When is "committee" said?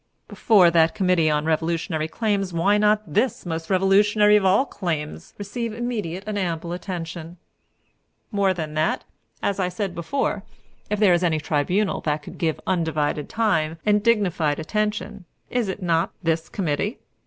0.95-1.29, 16.49-16.97